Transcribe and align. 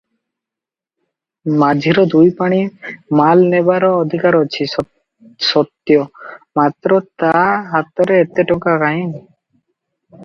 ମାଝିର 1.63 2.05
ଦୁଇପଣି 2.13 2.61
ମାଲ 3.19 3.45
ନେବାର 3.51 3.91
ଅଧିକାର 4.05 4.41
ଅଛି 4.47 4.69
ସତ୍ୟ; 4.71 5.99
ମାତ୍ର 6.61 7.01
ତା 7.25 7.37
ହାତରେ 7.75 8.21
ଏତେ 8.27 8.51
ଟଙ୍କା 8.55 8.79
କାହିଁ? 8.87 9.07